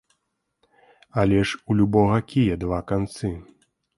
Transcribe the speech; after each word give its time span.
Але 1.23 1.39
ж 1.51 1.59
у 1.69 1.77
любога 1.81 2.17
кія 2.33 2.57
два 2.65 2.79
канцы. 2.93 3.33